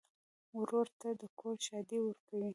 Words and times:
ورور 0.59 0.87
ته 0.99 1.09
د 1.21 1.23
کور 1.39 1.55
ښادي 1.65 1.99
ورکوې. 2.01 2.49